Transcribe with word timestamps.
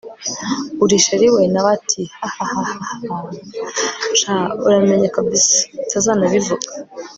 uri 0.83 0.97
chr 1.05 1.21
we! 1.35 1.41
nawe 1.53 1.69
ati 1.77 2.01
hhahahahahaha! 2.19 3.25
sha 4.19 4.35
uramenye 4.65 5.07
kabsa 5.15 5.49
utazanabivuga 5.83 6.69